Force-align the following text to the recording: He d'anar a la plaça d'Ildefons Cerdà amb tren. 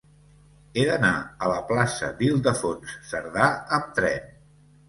He 0.77 0.85
d'anar 0.87 1.11
a 1.47 1.51
la 1.51 1.59
plaça 1.71 2.09
d'Ildefons 2.21 2.97
Cerdà 3.13 3.51
amb 3.79 3.97
tren. 4.01 4.35